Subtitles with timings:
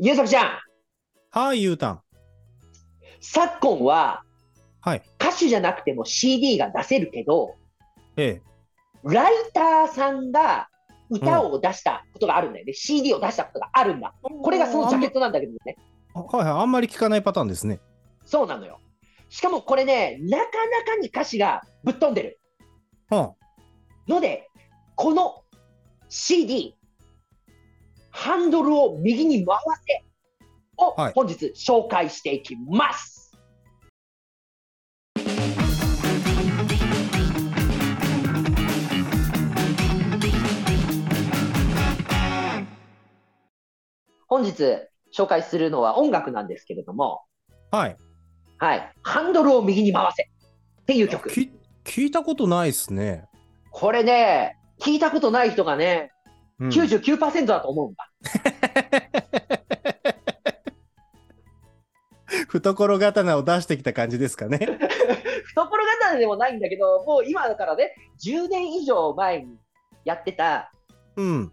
[0.00, 0.48] ゆうさくちゃん、
[1.32, 2.00] はい、ゆうたん。
[3.20, 4.22] 昨今は
[4.80, 5.02] はい。
[5.20, 7.56] 歌手じゃなくても CD が出せるけど、
[8.16, 8.42] ええ。
[9.02, 10.68] ライターさんが
[11.10, 12.74] 歌を出したことがあるんだよね。
[12.74, 14.14] CD を出したことがあるんだ。
[14.22, 15.76] これがそのジャケットなんだけどね。
[16.14, 16.62] あはいはい。
[16.62, 17.80] あんまり聞かないパターンですね。
[18.24, 18.78] そうなのよ。
[19.30, 22.40] しかもこれね、なかなかに歌詞がぶっ飛んでる
[23.10, 23.34] は
[24.06, 24.48] ので、
[24.94, 25.42] この
[26.08, 26.77] CD、
[28.10, 29.56] ハンドルを右に回
[29.86, 30.04] せ
[30.76, 33.18] をはい本日紹介していきます。
[44.28, 44.76] 本日
[45.16, 47.22] 紹介するのは音楽なんですけれども、
[47.70, 47.96] はい。
[48.58, 50.24] はい、ハンドルを右に回せ
[50.82, 51.30] っていう曲。
[51.30, 51.50] き
[51.84, 53.24] 聞いたことないっすね。
[53.70, 56.12] これね、聞いたことない人がね、
[56.60, 58.10] うん、99%だと思うんだ。
[62.48, 64.58] 懐刀を出してきた感じですかね。
[65.54, 69.58] 懐刀でもないんだけど、もう今だからね、10年以上前に
[70.04, 70.72] やってた、
[71.16, 71.52] うん。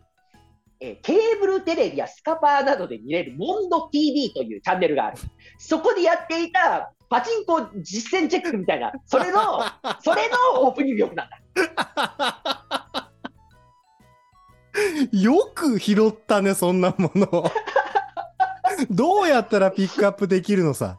[0.80, 5.18] えーケーブルテレビやスカパーなどで見れるモンド TV というチャンネルがある。
[5.58, 9.64] そこでやっていたパチンコ実践チェックみたいな、それの、
[10.02, 12.65] それのオープニング曲なんだ。
[15.12, 17.52] よく拾ったね、そんなもの。
[18.90, 20.98] どうやったらピックアップできるのさ？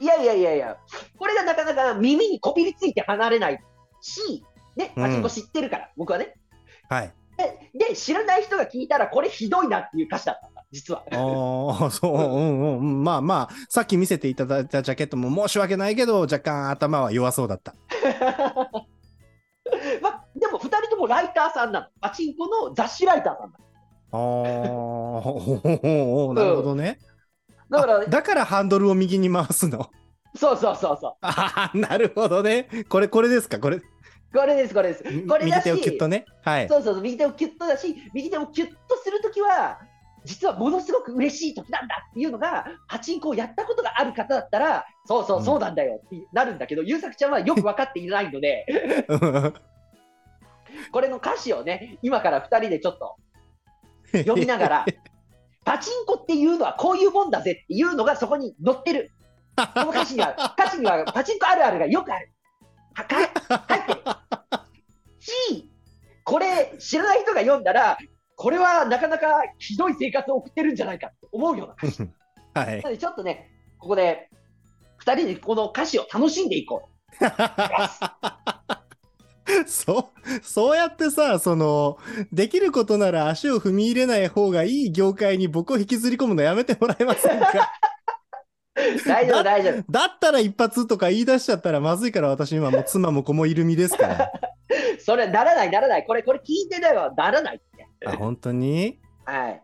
[0.00, 0.76] いやいやいやいや、
[1.18, 3.62] これがなかなか耳にこびりついて離れない
[4.00, 4.44] し、
[4.76, 6.34] ね、パチンコ知ってるから、僕はね。
[6.88, 7.12] はい。
[7.36, 11.04] でで、知らない人が聞いたら、これひどいなっていう歌詞だったんだ、実は。
[11.12, 13.02] ああ、そう、うんうん。
[13.02, 17.74] まあまあ、さっき見せていただいたジャケットも申し訳ないけど、若干頭は弱そうだった。
[20.02, 20.21] まあ、で
[21.06, 21.86] も2人ともライターさんなの。
[22.00, 23.56] パチンコの雑誌ライターさんな
[24.12, 26.98] ああ、ほほほほなるほどね。
[27.70, 27.78] の。
[27.78, 29.90] だからあ、だからハンドルを右に回すの。
[30.34, 32.68] そうそうそうそああ、なるほどね。
[32.88, 33.58] これ、これですか？
[33.58, 33.76] これ。
[33.76, 33.82] う。
[34.34, 35.04] これです、これです。
[35.26, 36.24] これだし、右手をキュッとね。
[36.42, 36.68] はい。
[36.68, 39.78] そうそうそう、右手をキュッとだし、右手をキュッとするときは、
[40.24, 48.64] 実はものすごく嬉しい時なんだっていうのが、パチンコをやったことがある方だったら、そうそうう、んそうなんだよってなるんだけど、ゆうさくちゃんはよく分かっていないので、
[50.90, 53.16] これの歌詞をね、今から2人でちょっと
[54.12, 54.86] 読みながら、
[55.64, 59.10] パチンコっていうのはこういうもんだぜっていうのがそこに載ってる。
[59.74, 62.32] この歌詞には、 歌詞にはパチンコあるあるがよくある。
[62.94, 63.16] はか
[63.66, 64.00] 入ってる。
[65.20, 65.70] し、
[66.24, 67.98] これ知らない人が読んだら、
[68.36, 72.02] これはなかなかひどい生活を送ってるんじゃないかって思うような歌詞。
[72.54, 72.82] はいな。
[72.82, 74.28] のでちょっとね、ここで
[75.04, 76.92] 2人でこの歌詞を楽しんでいこう。
[79.68, 81.98] そう、そうやってさ、その、
[82.32, 87.52] できることなら足を踏み入れない方がいい業界に僕を引きずり込むのやめてもらえませんか？
[89.06, 89.92] 大丈夫、大丈夫。
[89.92, 94.32] だったら一発とか言い出しちゃったらまずいから私今もう妻も子もいる身ですから。
[95.04, 96.04] それ、ならない、ならない。
[96.06, 97.86] これ、これ聞いてないわ、ならないって。
[98.06, 98.98] あ、本当に？
[99.24, 99.62] はい。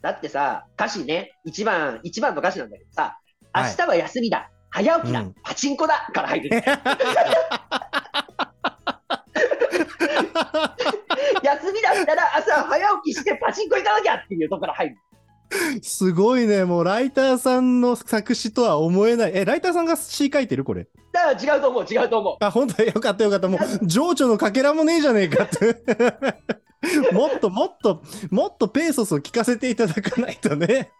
[0.00, 3.18] だってさ、歌詞ね、一番、一番の歌詞なんだけどさ、
[3.54, 6.62] 明はい日は休みだ、早起きだ、うんパチンコだから入る。
[11.68, 14.96] 休みだったら朝早起きしてパチンコ行かなきゃっていうところから入る。
[15.82, 16.64] すごいね。
[16.64, 19.32] もうライターさんの作詞とは思えない。
[19.34, 20.86] え、ライターさんが詩書いてるこれ？
[21.12, 22.36] だから違うと思う、違うと思う。
[22.44, 22.82] あ、本当？
[22.84, 23.48] よかったよかった。
[23.48, 25.82] もう、情緒のかけらもねえじゃねえかって。
[27.12, 30.90] もっともっと、もっとペーソスを聞かせていただかないとね。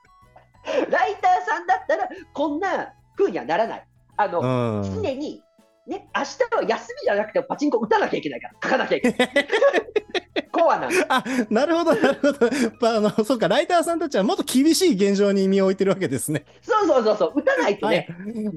[0.91, 3.87] ライターさんだったらこんな風にはならない。
[4.17, 5.03] あうの、ん。
[5.03, 5.43] 常に、
[5.89, 9.31] ね、明日は休みじゃなくてパチンコ打たなきゃいけないから、書かなきゃいけない。
[10.53, 10.89] コアな。
[11.09, 12.51] あ、なるほど、なるほど。
[12.81, 16.45] まあ、あの、そうか、ライターさんたちはもっと厳しい現状に身を置いてるわけですね。
[16.63, 18.07] そうそうそうそう、打たないとはい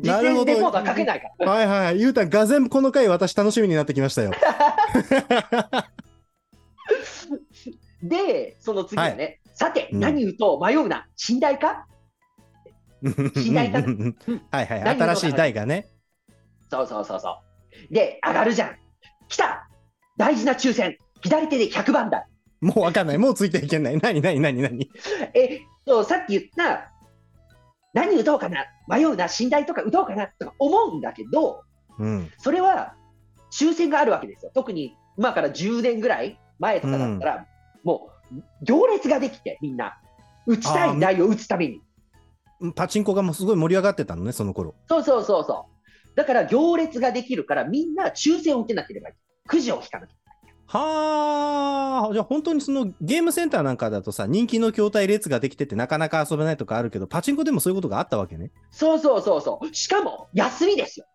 [0.04, 0.52] なるほど。
[0.72, 1.52] は書けないから。
[1.52, 2.02] はいはい。
[2.02, 4.32] ゆうたん、がぜんこの回私楽しみになってきましたよ。
[8.04, 11.86] で、その次はね、さて、うん何言うと迷うな、寝台か？
[13.36, 13.80] しないか？
[13.82, 14.16] なうん
[14.52, 14.84] はいはい。
[14.84, 15.88] 何新しい台がね。
[16.72, 17.38] そうそうそうそ
[17.92, 17.94] う。
[17.94, 18.76] で、上がるじゃん。
[19.28, 19.68] 来た
[20.18, 22.26] 大事な抽選左手で100番だ。
[22.62, 23.18] もうわかんない。
[23.18, 23.98] もうついていけない。
[23.98, 24.90] なになになになに
[25.34, 26.90] えっと、さっき言った、
[27.94, 31.64] 何打とうかな迷うな、寝台とか打とうかなとか思うんだけど、
[32.00, 32.32] うん。
[32.38, 32.96] それは
[33.52, 34.52] 抽選があるわけですよ。
[34.56, 37.46] 特に今から10年ぐらい前とかだったら、
[37.84, 39.98] もう行列ができて、みんな。
[40.48, 41.82] 打ちたい台を打つために。
[42.76, 44.76] パチンコがもうすごい盛り上がってたのね、その頃。
[44.88, 45.71] そうそうそうそう。
[46.16, 49.16] だから行列ができるから、みんな抽選を受けなければいい。
[49.48, 50.12] くじを引かなき。
[50.68, 58.52] はあ、じゃあ本当にそのゲームセンターなんかだとさ、人気の筐体列ができててなかなか遊べないとかあるけど、パチンコでもそういうことがあったわけね。
[58.72, 59.74] そうそうそうそう。
[59.74, 61.06] しかも、休みですよ。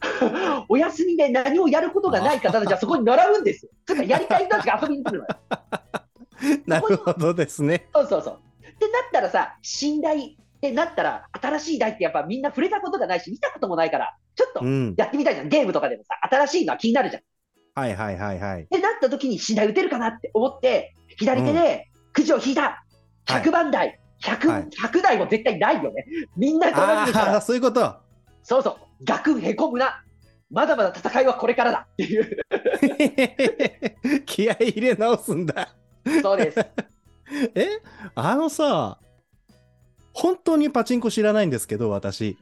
[0.68, 3.72] お休みで何もやることがない方たちはそこに並ぶんですよ。
[3.86, 5.38] つやりたい人たちが遊びに来るのよ。
[6.66, 7.88] なるほどですね。
[7.94, 8.40] そうそうそう。
[8.68, 10.30] ってなったらさ、信頼
[10.68, 14.94] ってなったら、新しい台ってやっぱみんな触れたことがないし、見たこともないから、ちょっとうん。
[14.96, 15.48] やってみたいじゃん。
[15.48, 17.22] ゲームとかでもさ、新しいのは気になるじゃん。
[17.22, 17.24] っ
[17.74, 18.66] はいはいはいはい。
[18.66, 22.62] てなった時に信頼打てるかなって思って、左手でくじを引いた。
[22.62, 22.84] はい
[23.26, 23.98] 100番台。
[24.22, 26.04] 100, はい100台も絶対ないよね。
[26.36, 27.96] みんなこあそういうこと。
[28.42, 30.02] そうそう、額へこむな。
[30.50, 32.36] まだまだ戦いはこれからだっていう。
[34.26, 35.74] 気合い入れ直すんだ。
[36.22, 36.60] そうです。
[37.54, 37.80] え
[38.14, 38.98] あのさ、
[40.14, 42.38] 本当にパチンコ知らないんですけど、私。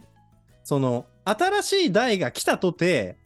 [0.63, 3.17] その、新しい台が来たとて、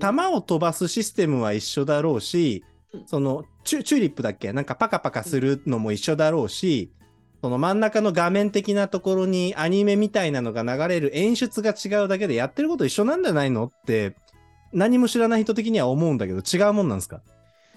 [0.00, 4.52] 弾を飛ばすシステムは一緒だろうしうん、そのチュ、チューリップだっけ？
[4.52, 6.90] なんかパカパカするのも一緒だろうし、
[7.40, 13.66] その真ん中の画面的なところにアニメみたいなのが流れる演出が違うだけでやってること一緒なんじゃないの？
[13.66, 14.16] って、
[14.72, 17.20] 何も知らない人的には思うんだけど、違うもんなんですか？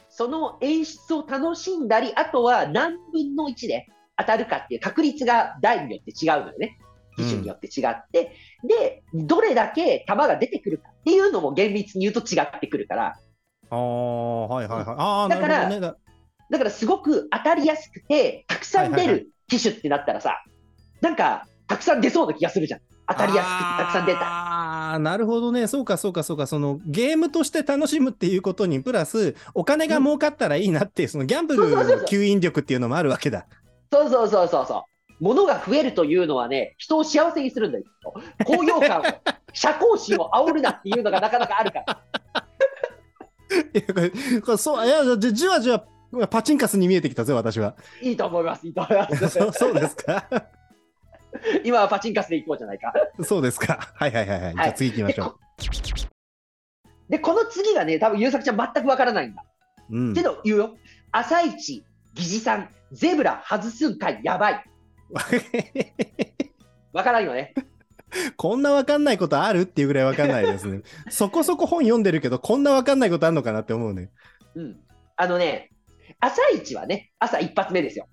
[0.10, 3.88] その演出を楽しんだり、あとは何分の1で
[4.18, 6.78] 当たるかっていう確率が台によって違うのよね。
[7.16, 13.16] 機種によって違って、で、どれだけ球が出てくるかっていうのも厳密に言うと違ってくるから、
[13.70, 14.96] ああ、はいはいはい。
[14.98, 15.80] あだからね。
[15.80, 15.96] だ
[16.50, 20.44] だからすごく当たりやすくて、たくさん出る機種ってなったらさ、
[21.02, 22.80] なんか、たくさん出そうな気がするじゃん。
[23.08, 24.20] 当たりやすくてたくさん出た。
[24.22, 25.68] ああ、なるほどね。
[25.68, 26.46] そうかそうかそうか。
[26.46, 33.40] そのゲームとして楽しむっていうことにプラス、お金が儲かったらいいなっていう、そのギャンブルの吸引力っていうのもあるわけだ。
[33.40, 33.63] そうそうそうそう
[34.66, 34.94] そう。
[35.20, 37.86] 物が増えるというのはね、人を幸せにするんだよ。
[38.46, 39.04] 高揚感を、
[39.54, 42.04] 社交心を煽るなっていうのがなかなかあるから。
[43.74, 44.10] いやこれ
[44.42, 45.84] これそう、いや、じじわじわ
[46.30, 47.76] パチンカスに見えてきたぜ、私は。
[48.02, 49.30] いいと思います、いいと思います。
[49.30, 50.28] そ うそうですか。
[51.64, 52.94] 今はパチンカスでいこうじゃないか。
[53.24, 53.92] そうですか。
[53.96, 54.54] はいはいはいはい。
[54.54, 55.80] じゃあ次行きましょでこ
[57.10, 59.44] で、この次がね、多分優作ちゃん全くわからないんだ。
[59.90, 59.98] う。
[59.98, 60.22] うんけ。
[60.22, 60.78] ど言うよ。
[61.12, 64.64] 朝一、疑似さん、ゼブラ外すんかい、やばい。
[66.94, 67.54] わからんよね。
[68.38, 70.82] こんなわかんないことあるっていうぐらいわかんないですね。
[71.10, 74.12] そこそこ本読んでるけど、こんなわかんないことあるのかなって思うね。
[74.56, 74.80] うん。
[75.16, 75.72] あのね、
[76.20, 78.08] 朝一はね、朝一発目ですよ。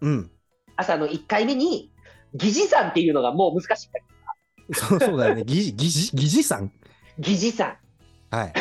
[0.00, 0.30] うん。
[0.76, 1.92] 朝の1回目に、
[2.34, 4.04] 疑似さんっていうのがもう難しいから。
[4.74, 5.42] そうそうだよね。
[5.44, 6.72] 疑似、疑似、疑似さん？
[7.18, 7.78] 疑似さ
[8.32, 8.34] ん。
[8.34, 8.52] はい。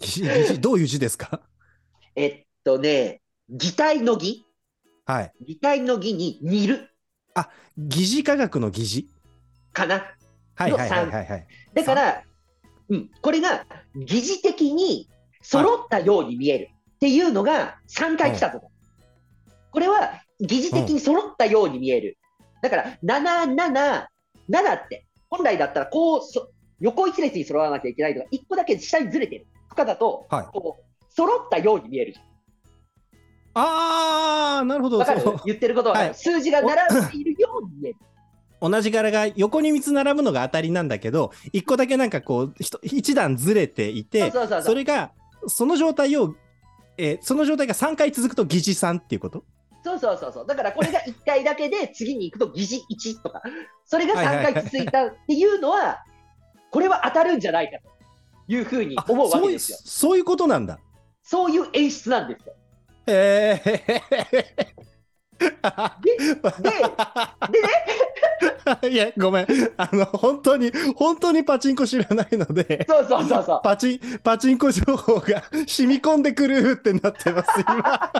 [0.00, 1.40] 疑似、疑似、どういう字ですか？
[2.16, 3.21] えっとね、
[3.52, 4.46] 擬態の擬？
[5.04, 5.32] はい。
[5.46, 6.88] 擬態の擬に似る
[7.76, 9.08] 疑似科学の疑似？
[9.72, 10.04] かな？
[10.54, 11.46] はいはいはいはいはい。
[11.74, 12.22] だから、
[12.88, 15.08] うん、これが疑似的に
[15.42, 18.70] 揃ったように見えるっていうのが3回来たぞ。
[19.70, 22.18] これは疑似的に揃ったように見える。
[22.62, 24.06] だから、7、7、
[24.48, 26.50] 7って、本来だったらこうそ、
[26.80, 30.84] 横一列に揃わなきゃいけないとか、1個だけ下にずれてるとかだと、はいこう
[31.14, 32.20] 揃ったように見えるじ
[33.54, 34.88] あー、なるほ。
[34.90, 35.04] ど。
[35.44, 37.96] 言ってることは、はい数字が並んでいるように見える。
[38.60, 44.32] 同じ柄が横に3つ並ぶのが当たりなんだけど、1個だけなんかこう、ひと一段ずれていて、
[44.62, 45.10] それが、
[45.48, 46.34] その状態を、
[46.96, 49.44] えーその状態が3回続くと疑似さんっていうこと？
[49.84, 50.46] そうそうそうそう。
[50.46, 53.42] だからこれが1回だけで次に行くと疑似1とか、
[53.84, 56.04] それが3回続いたっていうのは、
[56.70, 57.90] これは当たるんじゃないかと
[58.46, 59.78] いうふうにあ思うわけですよ。
[59.82, 60.78] そういうことなんだ。
[61.24, 62.54] そういう演出なんですよ。
[63.06, 64.82] へえ。
[65.42, 66.70] で、で
[68.82, 69.46] ね、いや、ごめん。
[69.76, 73.60] あの、本当に、本当にパチンコ知らないので、そうそうそうそう。
[73.62, 78.12] パチン、パチンコ情報が 染み込んでくるってなってます、今。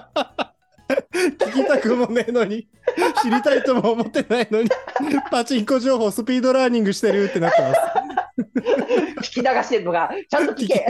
[1.12, 2.69] 聞きたくもねえのに、
[3.23, 4.69] 知りたいとも思ってないのに、
[5.31, 7.81] パチンコ情報スピードラーニングしてるってなってます。
[9.23, 10.85] 聞き流してるのが、ちゃんと聞け。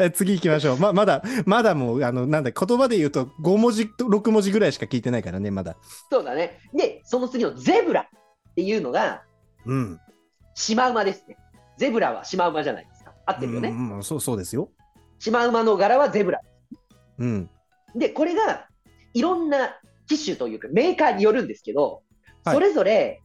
[0.00, 0.76] え次行きましょう。
[0.78, 5.76] ま、まだ、まだもう、あの、なんだ、言葉で言うと5文字と6文字ぐらいしか聞いてないからね、まだ。
[6.10, 6.60] そうだね。
[6.74, 9.22] で、その次のゼブラっていうのが、
[9.66, 10.00] うん。
[10.54, 11.36] シマウマですね。
[11.78, 13.12] ゼブラはシマウマじゃないですか。
[13.26, 13.68] 合ってるよね。
[13.68, 14.70] うんうんそう、そうですよ。
[15.18, 16.40] シマウマの柄はゼブラ。
[17.18, 17.50] うん。
[17.94, 18.68] で、これが
[19.12, 22.02] いろんな機種というかメーカーによるんですけど、
[22.44, 23.20] はいそれぞれ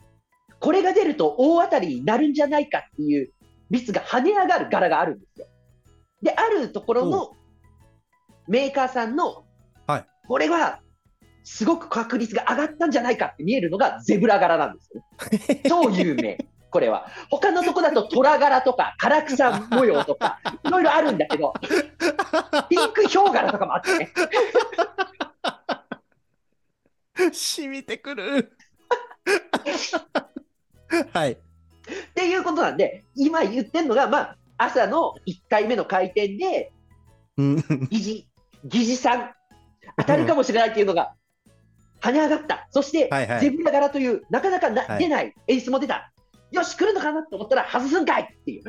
[0.60, 3.32] これが出ると大当たりになるんじゃないかっていう
[3.70, 5.48] 率が跳ね上がる柄があるんですよ。
[6.26, 7.32] で、あるところの
[8.48, 9.46] メーカーさんの、
[9.88, 10.80] はいこれは
[11.44, 15.04] すごく確率が上がったんじゃないかって見えるのがゼブラ柄なんですよ
[15.54, 15.62] ね。
[15.70, 16.44] 超有名。
[16.72, 17.08] これは。
[17.30, 21.54] 他のとこだと虎柄とか唐草模様とか、いろいろあるんだけど、
[22.68, 24.12] ピンクヒョウ柄とかもあってね。
[27.32, 28.52] 染みてくる。
[31.14, 31.34] はい。
[31.34, 31.38] っ
[32.16, 36.72] ていうことなんで、今言ってるのが、まあ、朝の1回目の回転で、
[37.38, 37.58] うん
[37.90, 38.28] 疑似、
[38.66, 39.30] 疑似さん、
[39.98, 41.14] 当たるかもしれないっていうのが、
[42.02, 42.68] 跳ね上がった。
[42.72, 46.12] そして、はいはいゼブラ柄という、なかなかな、はい出ない演出も出た。
[46.52, 48.62] よし、来るのかなと思ったら、外すんかいっていう。
[48.62, 48.64] っ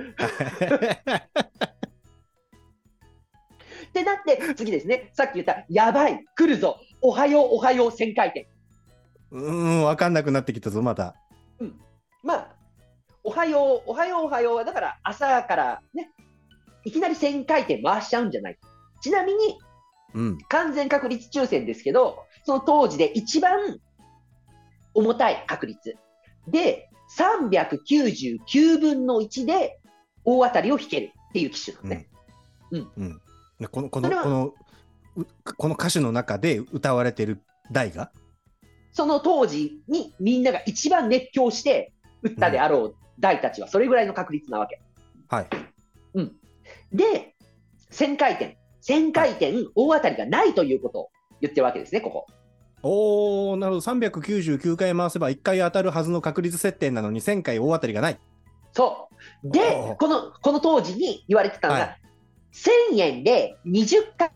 [3.93, 8.49] てなって、次ですね、さっき言った、やばい、来るぞ、おはよう、おはよう、1000回転。
[9.31, 11.15] うーん、わかんなくなってきたぞ、また。
[12.23, 12.56] まあ、
[13.27, 16.13] おはよう、おはよう、おはようは、だから朝からね、
[16.85, 18.59] いきなり1000回転回しちゃうんじゃない。
[19.01, 19.59] ちなみに、
[20.15, 20.39] うん。
[20.49, 23.81] 完全確率抽選ですけど、その当時で一番
[24.95, 25.97] 重たい確率
[26.47, 29.81] で、399分の1で
[30.25, 32.09] 大当たりを引けるっていう機種なのね。
[32.71, 33.21] うん。
[33.59, 34.55] でこの、この、この、
[35.17, 37.43] うこの歌詞の中で歌われてる
[37.73, 38.13] 題が？
[38.93, 41.93] その当時にみんなが一番熱狂して
[42.23, 44.81] 打ったであろう大たちはそれぐらいの確率なわけ。
[45.29, 45.47] はい。
[46.93, 47.35] で、
[47.91, 52.27] 1000回転、1000回転大当たりがないということを言ってるわけですね、ここ。
[52.83, 53.91] おー、なるほど。
[53.93, 58.19] 399回回せば1回当たるはずの確率設定なのに1000回大当たりがない。
[58.73, 59.09] そ
[59.45, 59.49] う。
[59.49, 61.97] おでー、この、この当時に言われてたのが、は
[62.93, 64.31] 1000円で20回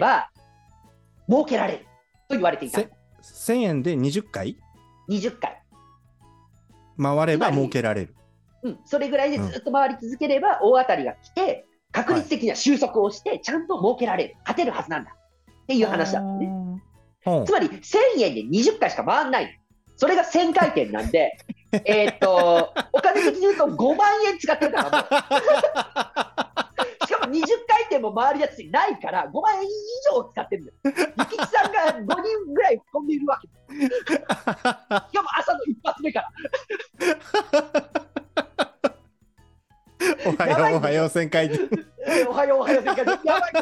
[0.00, 0.30] は
[1.28, 1.78] 儲けられる
[2.28, 2.80] と言われていた。
[2.80, 4.56] せ1000円で20回
[5.08, 5.62] ？20回。
[7.00, 8.14] 回れば儲けられる。
[8.62, 8.78] うん。
[8.84, 14.34] それぐらいでずっと回り続ければ大当たりが来て、確率的には収束をして、ちゃんと儲けられる。
[14.40, 15.12] 勝てるはずなんだ。
[15.12, 16.46] っていう話だったね。
[16.46, 16.82] うん
[17.44, 19.60] つまり、1000円で20回しか回んない。
[19.96, 21.36] それが1000回転なんで、
[21.84, 25.08] えーっと、お金的に言うと5万円使ってるか
[26.38, 26.45] ら、
[27.26, 29.68] 20回転も回るやついないから、5万円以
[30.14, 30.78] 上使ってるんだよ。
[30.84, 33.48] ゆきちさんが5人ぐらい込んでいるわけ。
[33.48, 36.30] しかも朝の一発目から。
[40.26, 41.64] おはよう、おはよう、1000回転。
[42.08, 43.52] えーおはよう、おはよう、やばいよやばい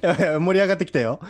[0.00, 1.20] やばい盛り上がってきたよ。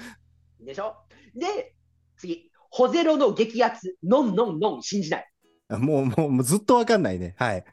[0.61, 0.97] でしょ？
[1.35, 1.75] で、
[2.16, 5.28] 次、ホゼロの激アツ、ノンノンノン、信じない。
[5.71, 7.35] もう、もう、もうずっとわかんないね。
[7.38, 7.64] はい。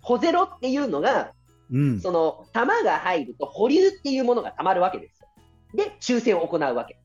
[0.00, 1.32] ホゼロっていうのが、
[1.70, 2.00] うん。
[2.00, 5.28] その弾が入ると保留っていうものがたまるわけですよ。
[5.74, 6.98] で、抽選を行うわけ。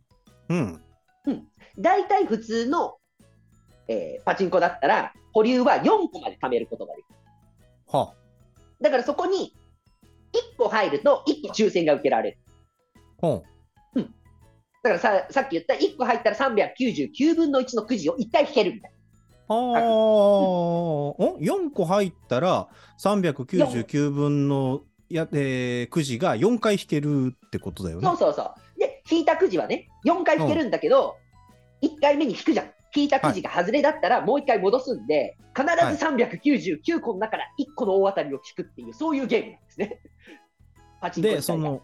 [0.50, 0.82] うん。
[1.78, 2.98] 大体普通の、
[3.88, 7.16] えーパチンコだったら、保留は4個まで貯めることができる。
[7.88, 8.14] は
[8.82, 9.56] だからそこに
[10.34, 12.38] 1個入ると1個抽選が受けられる。
[13.18, 13.44] ほ
[14.84, 18.92] だからささっき言った1個入ったら399分の1のくじを1回引けるみたい
[19.48, 22.68] ああ、お4個入ったら
[23.00, 28.12] 399分のや、えーくじが4回引けるってことだよな。
[28.12, 28.34] ねそう。
[28.34, 28.80] そうそう。
[28.80, 31.16] で、引いたくじはね、4回引けるんだけど、
[31.82, 32.72] 1回目に引くじゃん。
[32.96, 35.66] 引いたくじが外れだったらもう1回戻すんで、必
[35.98, 40.00] ず399個の中から1個の大当たりを引くっていう、そういうゲームなんですね。
[41.02, 41.82] パチンコで、その、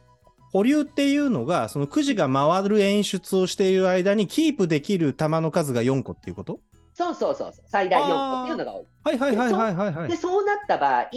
[0.52, 6.60] 保留っていうのが、そのくじが回る演出をしている間にキープできる球の数が4個っていうこと？
[6.94, 8.86] そうそうそうそう、最大4個っていうのが多い。
[9.04, 10.18] はいはいはいはいはいはいで、。
[10.18, 11.10] そうなった場合、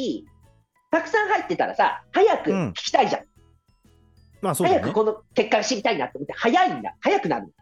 [0.91, 3.23] たくさん入ってたらさ、早く聞きたいじゃん。
[4.41, 4.81] まあそうだね。
[4.81, 7.53] 早くこの結果が知りたいなって思って、早いんだ、早くなる。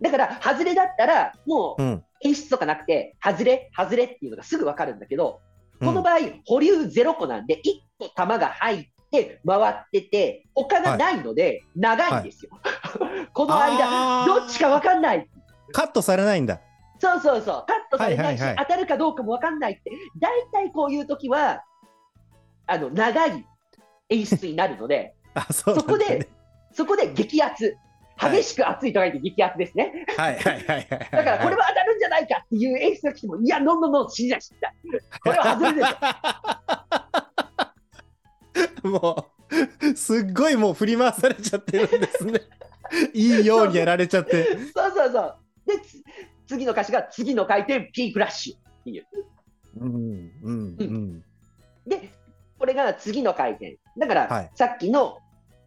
[0.00, 2.04] だから、外れだったら、もううん。
[2.20, 5.40] 演出とかなくて、外れ、外れっていうのがすぐ分かるんだけど、
[5.78, 7.60] このうん場合、保留0個なんで、1
[7.98, 12.50] 個球が入って、回ってて、他がないので、長いんですよ。
[13.32, 15.28] この間、どっちか分かんない。
[15.72, 16.60] カットされないんだ。
[16.98, 21.62] そうそうそう、カットされないし、はいはいはい当たるかどうかも分かんないって、大体こういう時は、
[22.66, 23.46] あの長い
[24.10, 26.18] 演出になるので、 あ、そうなんだ、そこね。
[26.18, 26.28] で、
[26.72, 27.76] そこで激アツ、はい
[28.20, 30.04] 激しく熱いと書いて激アツですね。
[30.16, 30.88] はいはいはい。
[30.88, 34.74] だからこれは当たるんじゃないかっていう演出が来ても、いや、ノンノンノン、信じない、信じない。
[35.22, 35.90] これは外れです
[38.82, 38.90] よ。
[38.90, 39.30] も
[39.84, 42.40] う、すっごいもう振り回されちゃってるんですね。
[43.14, 44.44] いいようにやられちゃって。
[44.74, 45.36] そうそうそう。
[45.66, 46.02] で、つ
[46.48, 49.06] 次の歌詞が次の回転 P フラッシュっていう。
[49.76, 51.24] うんうんうん。
[51.86, 52.10] で、
[52.58, 53.78] これが次の回転。
[53.96, 55.18] だから、はいさっきの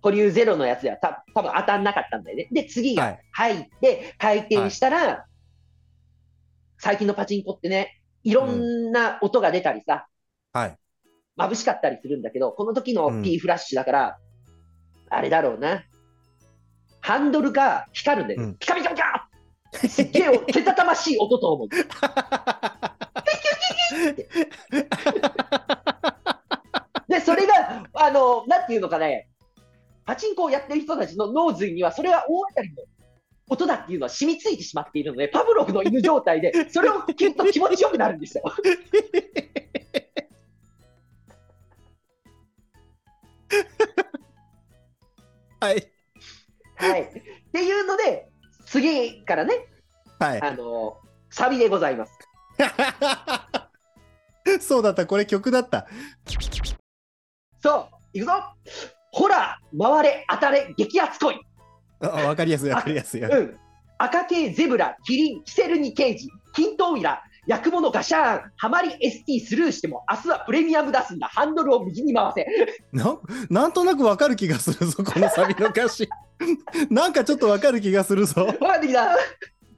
[0.01, 2.49] 保留ゼロのやつではた多分当たんなかったんだよね。
[2.51, 5.25] で、次がはい入って回転したら、
[6.79, 10.07] 最近のパチンコってね、いろんな音が出たりさ、
[10.51, 10.77] はい。
[11.37, 14.17] 眩しかったりするんだけど、この時のうん P フラッシュだから、
[15.09, 15.83] あれだろうな。
[17.01, 18.43] ハンドルが光るんだよ。
[18.43, 19.20] うんピカピカピカ
[19.73, 21.69] すっげえけたたましい音と思う。
[27.07, 29.29] で、それが、あの、なんていうのかね、
[30.05, 32.83] パチンコをやってる人たちの脳髄には、それは大当たりの
[33.49, 38.43] 音だっていうのは染みついてしまっているので、パブロフの犬状態で、それを聞くと気持ちよくなるんですよ。
[45.59, 45.91] はい。
[46.77, 47.01] はい。
[47.03, 47.11] っ
[47.51, 48.30] ていうので、
[48.71, 49.67] 次からね、
[50.17, 50.41] はい。
[50.41, 50.97] あの、
[51.29, 52.17] サビでございます。
[54.65, 55.87] そうだった、これ曲だった。
[57.61, 58.31] そう、いくぞ
[59.11, 61.41] ほら、回れ、当たれ、激アツ恋。
[61.99, 63.21] あわかりやすい、わかりやすい。
[63.21, 63.59] うん。
[63.97, 71.27] 赤系ゼブラ、キリン、キセルニケージ、キントウイラ、薬物ガシャーン、ハマり ST スルーしても、明日はプレミアム出すんだ。
[71.27, 72.47] ハンドルを右に回せ。
[72.93, 76.07] な なんとなくわかる気がするぞ、このサビの歌詞。
[76.89, 78.45] なんかちょっとわかる気がするぞ。
[78.45, 79.15] わかってきた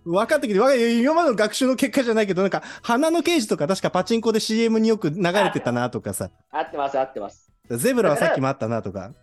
[0.06, 7.52] 分かってきて、今までの学習の結果じゃないけど、なんか、花の刑事とか確かパチンコで CM によく流れてたなとかさ、合ってます、合ってます。
[7.70, 9.14] ゼブラはさっきもあったなとか。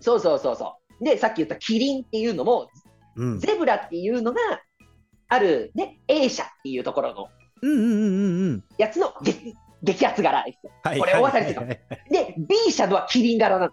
[0.00, 1.04] そうそうそうそう。
[1.04, 2.68] で、さっき言ったキリンっていうのも、
[3.16, 3.40] うん。
[3.40, 4.40] ゼブラっていうのが、
[5.28, 7.28] ある、ね、A 社っていうところの
[7.62, 8.64] うんうんうんうんうん。
[8.78, 10.72] やつの激激アツ柄ですよ。
[10.82, 10.98] はい。
[10.98, 13.72] これ大当たりですよはいで、B 社のはキリン柄なの。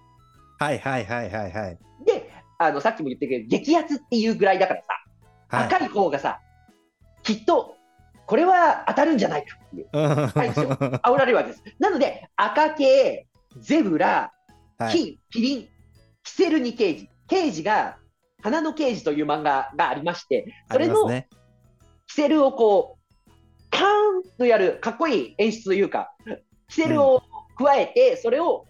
[0.59, 1.77] はいはいはいはいはい。
[2.05, 2.22] で、
[2.57, 5.65] あの、さっきも言ったけど、激アツっていうぐらいだからさ、はい。
[5.67, 6.39] 赤い方がさ、
[7.23, 7.75] きっと、
[8.25, 9.87] これは当たるんじゃないかっていう、
[11.17, 11.63] られるわけです。
[11.79, 13.27] なので、赤系、
[13.59, 14.31] ゼブラ、
[14.77, 15.69] はいキキリン、
[16.23, 17.97] キセルニケージ、ケージが、
[18.41, 21.09] 花のケージという漫画がありまして、それの。
[22.07, 23.23] キセルをこう、
[23.69, 26.13] カーンとやるかっこいい演出というか、
[26.67, 27.23] キセルを
[27.57, 28.65] 加えて、それを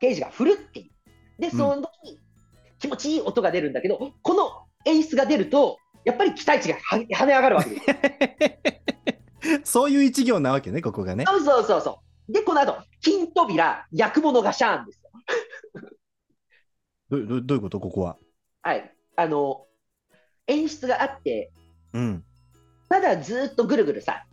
[0.00, 1.40] ケージが振るっていう。
[1.40, 2.18] で、その時に
[2.82, 7.78] 気持ちいい音が出るんだけど、この演出が出ると、やっぱり期待値がは跳ね上がるわけで
[9.62, 9.62] す。
[9.72, 11.24] そういう一行なわけね、ここがね。
[11.24, 12.32] そうそうそうそう。
[12.32, 15.10] で、この後、金扉、薬物がシャーンですよ。
[17.10, 18.16] どどどういうこと、ここは。
[18.62, 18.92] はい。
[19.14, 19.66] あの、
[20.48, 21.52] 演出があって、
[21.92, 22.24] うん。
[22.88, 24.24] ただずっとぐるぐるさ、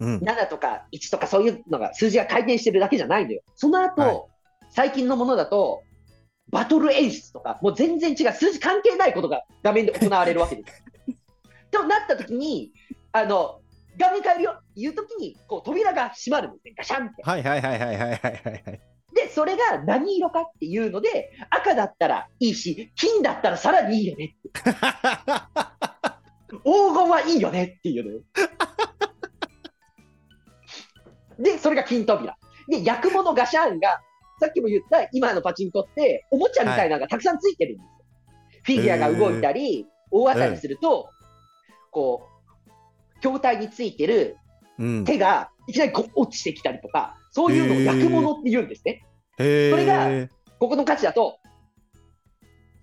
[0.00, 0.18] うん。
[0.18, 3.42] 7とか1とかそういうのが、数字が回転してるだけじゃないのよ。
[3.54, 4.22] その後、はい
[4.70, 5.82] 最近のものだと、
[6.50, 10.82] バトル演出とか、もう全然違う、数字関係ないことが画面で行われるわけです。
[11.70, 12.72] となった時に、
[13.12, 13.60] あの、
[13.98, 17.22] 画面変えるよいう時に、こう扉が閉まるんですね、ガシャンって。
[17.22, 18.28] はいはいはいはいはいはいは
[18.72, 18.80] い。
[19.14, 24.36] で、それが何色かっていうので、赤だったらいいし、金だったらさらにいいよね。
[26.48, 28.20] 黄金はいいよねっていうのよ。
[31.38, 32.36] で、それが金扉。
[32.68, 34.00] で、薬物ガシャンが、
[34.40, 37.92] さっきも言った今のパチンコって、おもちゃみたいなのがたくさんついてるんですよ。
[38.64, 41.10] フィギュアが動いたり、大当たりすると、
[41.90, 42.28] こう、
[43.20, 44.36] 筐体についてる
[44.78, 45.04] うん。
[45.04, 49.04] 手がいきなりこう落ちてきたりとか、そういうのを薬物って言うんですね。
[49.38, 50.28] へそれがえ。
[50.58, 51.38] ここの価値だと、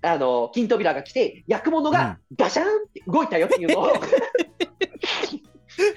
[0.01, 3.93] あの、金扉が来て、薬物がガシャーンって動いたよっていうのを、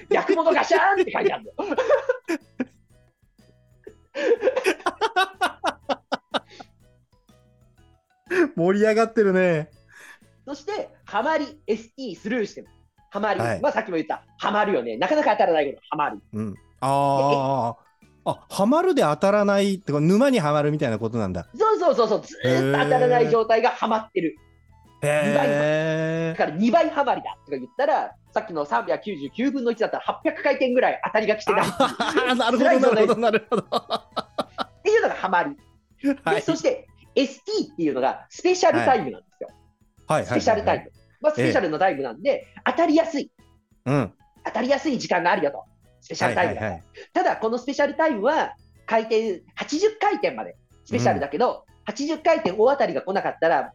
[0.09, 1.51] 薬物ガシャーンって書いてあるの。
[8.59, 9.69] 盛り上がってるね。
[10.45, 12.67] そして、ハマり、ST スルーしても、
[13.09, 14.97] ハマり、はいまあさっきも言った、ハマるよね。
[14.97, 16.19] なかなか当たらないけど、ハマる。
[16.33, 16.55] うん。
[16.81, 17.75] あ
[18.25, 18.31] あ。
[18.31, 21.47] あ、ハマるで当たらないってか、沼にはまるみたいなことなんだ。
[21.55, 24.35] そうそうそうそう、ずーっと当たらない状態がハマってる。
[25.01, 32.35] へだから2倍ハマりだとか言ったら、さっきの399分の1だったら800回転ぐらい当たりが来てないあ。
[32.35, 33.63] なるほど、なるほど、なるほど。
[33.71, 35.55] っていうのがハマり。
[36.25, 36.35] はい。
[36.35, 36.87] でそして、
[37.19, 39.49] ST っていうのがスペシャルタイムなんですよ。
[40.07, 40.25] はい。
[40.25, 40.91] スペシャルタイム。
[41.21, 43.29] まあ、スペシャルのタイムなんで、当たりやすい、
[43.85, 44.13] ム。
[44.45, 45.63] 当たりやすい時間があるよと。
[45.99, 46.83] スペシャルタイムだと、はい。
[47.13, 48.53] ただ、このスペシャルタイムは、
[48.85, 50.55] 回転、80回転まで
[50.85, 53.73] スペシャルだけど、80回転大当たりが来なかったら、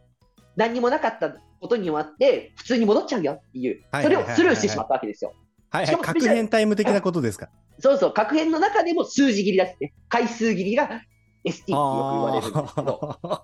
[0.55, 5.33] 何にもなかったことによって、普通に戻っちゃうよっていう、それをスルーしてしまったわけですよ。
[5.69, 5.85] はい。
[5.85, 5.97] はい。
[5.97, 7.49] 確変タイム的なことですか？
[7.79, 9.93] そうそう、確変の中でも数字切りですね。
[10.09, 11.01] 回数切りが
[11.45, 13.19] ST ってよく言われるんですけど。
[13.23, 13.43] あ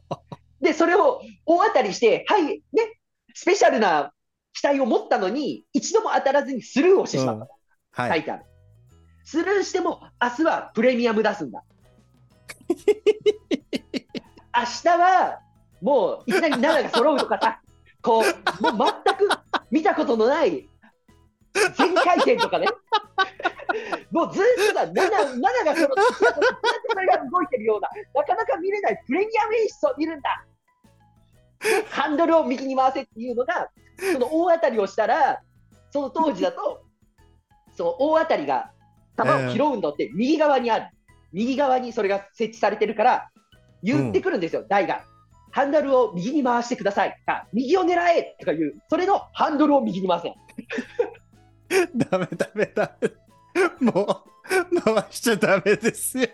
[0.61, 2.61] で、それを大当たりして、はい、ね、
[3.33, 4.13] スペシャルな
[4.53, 8.19] 期待を持ったのに、一度も当たらずにスルーをしてしまったとーはい。
[8.19, 8.45] 書いてある。
[9.23, 11.63] スルーしても、明日はプレミアム出すんだ。
[14.53, 15.39] 明日は、
[15.81, 17.61] もういきなり7が揃うとかさ、
[18.01, 19.29] こう、もう全く
[19.71, 20.67] 見たことのない
[21.77, 22.67] 全回転とかね。
[24.11, 25.89] もうずっとだ、7, 7が揃っ
[26.95, 30.45] て、ずっとそれが動いてるような、なかなか見れないプレミアム演出を見るんだ。
[31.89, 33.69] ハンドルを右に回せっていうのが、
[34.13, 35.41] その大当たりをしたら、
[35.91, 36.83] その当時だと、
[37.75, 38.71] その大当たりが
[39.17, 40.85] 球を拾うんだって右側にある。
[41.33, 43.29] 右側にそれが設置されてるから、
[43.83, 45.03] 言ってくるんですよ、台が。
[45.51, 47.17] ハンドルを右に回してください。
[47.25, 50.33] あ右を狙えとかいう、それのハンドルを右に回せ。
[51.95, 53.11] ダメダメダメ。
[53.79, 54.23] も
[54.71, 56.27] う、回しちゃダメですよ。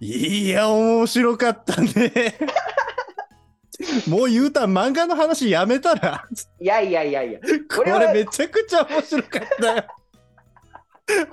[0.00, 2.34] いや、面白かったね。
[4.08, 6.24] もう言うたら漫画の話やめたら。
[6.60, 7.40] いやいやいやいや。
[7.74, 9.84] これめちゃくちゃ面白かったよ。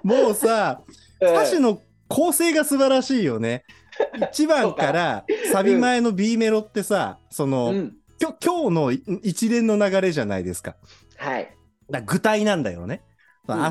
[0.04, 3.64] もうさ、うん歌詞の構成が素晴らしいよね。
[4.16, 7.96] 1番からサビ前の B メロってさ、その、うん。
[8.20, 10.76] 今日のい一連の流れじゃないですか。
[11.18, 11.56] はい。
[11.90, 13.04] だ具体なんだよね。
[13.48, 13.64] うん。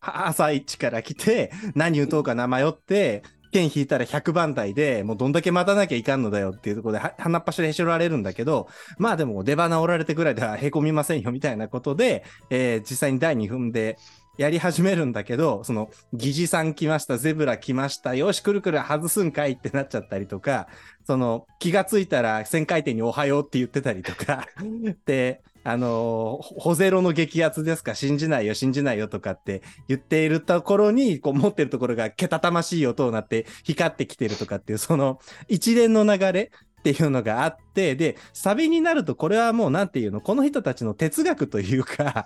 [0.00, 13.98] 朝、一から来て、何打とうかな迷って、剣引いたら100番台で、もうどんだけ待たなきゃいかんのだよっていうところで、は鼻っ端でへし折られるんだけど、まあでも出花折られてぐらいではへこみませんよみたいなことで、えー実際に第2分で
[14.38, 20.68] やり始めるんだけど、その、疑似さん来ました、ゼブラ来ました、よし、くるくる外すんかいってなっちゃったりとか、
[21.04, 24.46] その、気がついたら旋回転におはようって言ってたりとか、
[25.06, 27.94] で、あのホゼロの激アツですか？
[27.94, 36.50] 信じないよ、信じないよとかって言っているところに、こう持ってるところがけたたましい音になって光ってきてるとかっていう、その一連の流れ
[36.80, 42.24] っていうのがあって、で、サビになるとこれはもうなんていうの、この人たちの哲学というか、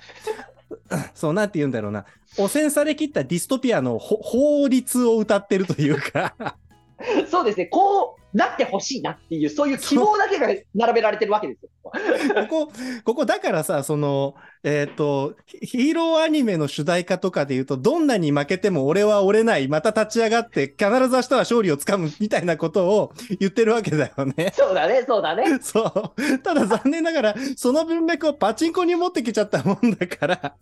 [1.15, 2.05] そうなんて言うんだろうな、
[2.39, 6.57] 汚染されきったディストピアの法律を歌ってるというか、
[7.31, 11.71] そうですね、こうなってほしいなっていう、そういう希望だけが並べられてるわけですよ。
[12.49, 12.73] ここ、
[13.05, 24.53] ここだからさ、その、えっ、と、ヒヒーローアニメの主題歌とかで言うと、どんなに負けても俺は折れない、また立ち上がって、必ず明日は勝利をつかむみたいなことを言ってるわけだよね。
[24.57, 25.45] そうだね、そうだね。
[25.61, 26.39] そう。
[26.39, 30.55] ただ残念ながら、その文脈をパチンコに持ってきちゃったもんだから、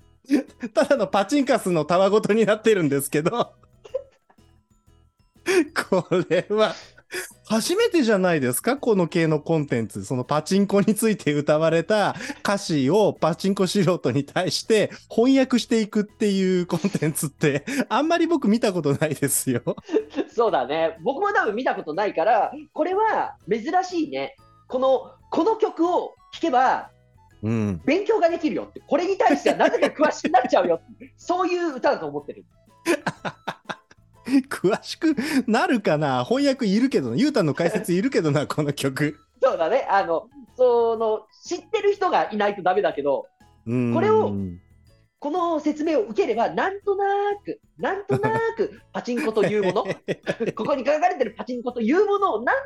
[0.75, 3.53] ただのパチンカスのたわごとになってるんですけど、
[5.91, 6.75] これは、
[7.49, 8.77] 初めてじゃないですか？
[8.77, 10.05] この系のコンテンツ。
[10.05, 19.63] そのパチンコについて歌われた歌詞をパチンコ素人に対して翻訳していくっていうコンテンツって、あんまり僕見たことないですよ。
[20.33, 20.99] そうだね。
[21.03, 24.37] 僕も多分見たことないから、これは珍しいね。
[24.69, 26.91] この、この曲を聴けば
[27.43, 27.81] うん。
[27.85, 30.81] 勉強ができるよって、これに対してはなぜか詳しくなっちゃうよ
[31.17, 32.45] そういう歌だと思ってる。
[34.49, 35.17] 詳しく
[35.47, 36.25] なるかな？
[36.25, 39.19] 翻訳いるけどな、ゆうたんの解説いるけどな、 この曲。
[39.43, 39.87] そうだね。
[39.91, 43.27] あの、その、知ってる人がいないとダメだけど、
[43.67, 44.35] うんこれを
[45.21, 47.05] この説明を受ければ、なんとな
[47.45, 49.85] く、なんとなく、 パチンコというもの、
[50.55, 52.57] ここに書かれてるパチンコというものを、なん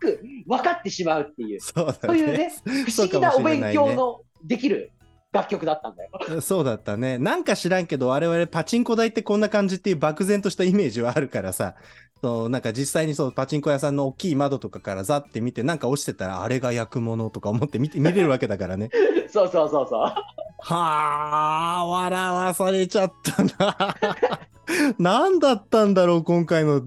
[0.00, 2.52] となく分かってしまうっていう、そうだそういうねね。、
[2.86, 4.92] 不思議なお勉強のできる
[5.32, 6.40] 楽曲だったんだよ。
[6.40, 7.18] そうだったね。
[7.18, 11.74] なんか知らんけど、我々パチンコ台ってこんな感じっていう漠然としたイメージはあるからさ、
[12.22, 18.90] そうなんか実際にそうパチンコ屋さんの大きい窓とかからザって見て、なんか落ちてたら、あれが焼くものとか思って見て 見れるわけだからね。
[19.28, 20.00] そうそうそうそう。
[20.00, 20.14] は
[20.60, 23.96] あ、笑わされちゃったな。
[24.98, 26.82] 何だったんだろう、今回の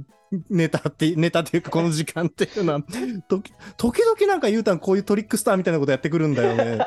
[0.49, 2.81] ネタって、ネタっていうかこの時間っていうのは、
[3.29, 6.79] 時時々なんかゆうたんこういうトリックスターみたいなことやってくるんだよね。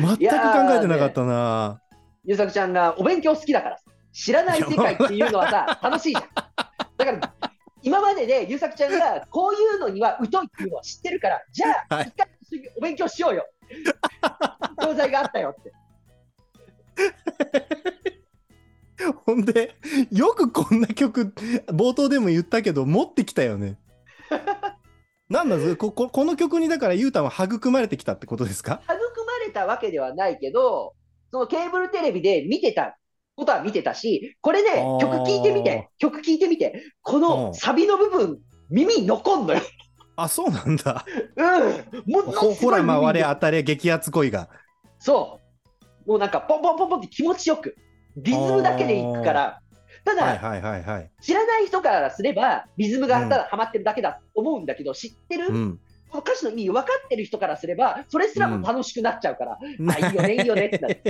[0.00, 1.80] 全く考えてなかったな。
[2.24, 6.22] ゆうさくちゃんがお勉強好きだからさ知らない世界っていうのはさ、 楽しいじゃん。
[6.96, 7.32] だから、
[7.82, 12.28] 今まででゆうさくちゃんがこういうのには疎いっていうのは知ってるから、じゃあ、はい一回
[12.76, 13.46] お勉強しようよ。
[14.82, 15.72] 教材があったよって。
[19.24, 19.76] ほんで、
[20.10, 21.32] よくこんな曲、
[21.68, 23.78] 冒頭でも言ったけど、持ってきたよね。
[25.28, 28.80] なんだぞこここの曲にだからゆうたんは育まれてきたってことですか？
[28.86, 29.07] 育
[29.58, 30.94] たわけではないけど、
[31.30, 32.96] そのケーブルテレビで見てた
[33.36, 38.38] ことは見てたし、これね曲聴いてみて、曲聴いてみて、こうんのサビの部分、
[38.70, 39.60] 耳に残んのよ。
[40.16, 41.04] あ、そうなんだ。
[41.36, 42.12] うん。
[42.12, 44.48] ものほほら、回れ当たれ激アツ恋が。
[44.98, 45.40] そ
[46.06, 46.10] う。
[46.10, 47.76] もうなんか、ポンポンポンポンって気持ちよく、
[48.16, 49.60] リズムだけでいくから、
[50.04, 51.10] ただ、はいはいはいはい。
[51.20, 55.80] 知らない人からすれば、リズムがただハマってるだけだと思うんだけど、知ってる、うん。
[56.12, 61.02] 歌詞の意味分かってる人からすれば、それすらも楽しくなっちゃうから、あいいよねいいよねってなる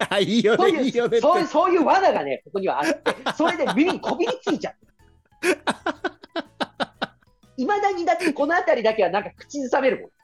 [0.10, 1.20] あ、いいよね、いういいよね。
[1.20, 4.74] そういうそういう罠がね、ここにはあって、それで耳にこびりついちゃう。
[7.56, 10.10] いまだにだってこの辺りだけはなんか口ずさめるもん。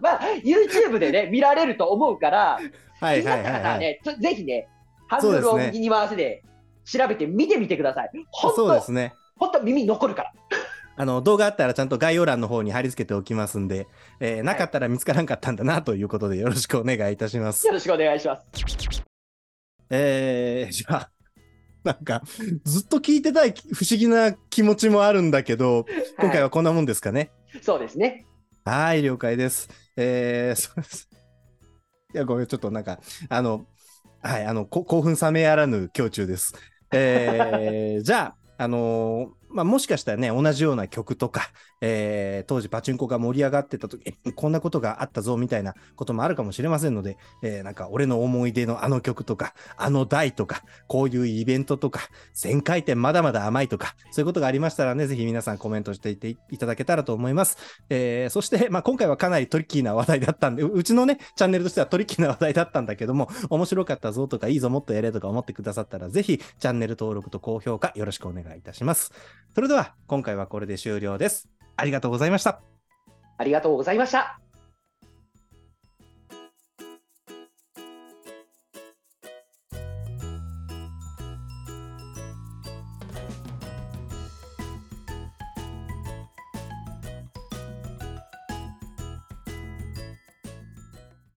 [0.00, 2.58] まあ、YouTube でね、見られると思うから、
[3.00, 3.62] はいはいはいはい。
[3.62, 4.68] 方はね、ぜひね、
[5.08, 6.42] ハンドルを右に回せで
[6.84, 8.10] 調べて見てみてください。
[8.30, 9.14] 本当、ですね。
[9.36, 10.32] 本当耳に残るから。
[10.98, 13.86] あの、動画あったらちゃんと概要欄の方に貼り付けておきますんで、
[14.18, 17.72] えーなかったら見つからんかったんだなということでよろしくお願いいたしますよ。
[17.72, 18.42] ろしくお願いします。
[19.90, 21.10] えー、じゃあ、
[21.84, 22.22] なんか、
[22.64, 25.86] ずっと聞いてたい不思議な気持ちもあるんだけど、
[26.18, 27.30] 今回はこんなもんですかね？
[27.62, 28.26] そうですね。
[28.64, 29.70] はい、了解です。
[29.96, 31.08] えー、そうです。
[32.12, 33.66] いや、ごめん、ちょっとなんか、あの、
[34.20, 36.54] はい、あの、こ興奮冷めやらぬ胸中です。
[36.90, 52.00] えー、じゃあ、あのーまあ、もしかしたらね、同じような曲とか、えー当時パチンコが盛り上がってた時、 こんなことがあったぞみたいなこともあるかもしれませんので、えーなんか俺の思い出のあの曲とか、あの台とか、こういうイベントとか、
[52.34, 57.56] 1000回転まだまだ甘いとか、そういうことがありましたらね、ぜひ皆さんコメントしていていただけたらと思います。
[57.90, 69.12] えーそして、まあ、今回はかなりトリッキーな話題だったんで、うちのね、チャンネルとしてはトリッキーな話題だったんだけども、面白かったぞとか、いいぞもっとやれとか思ってくださったら、ぜひチャンネル登録と高評価よろしくお願いいたします。
[69.54, 71.48] それでは、今回はこれで終了です。
[71.76, 72.60] ありがとうございました。
[73.38, 74.47] ありがとうございました。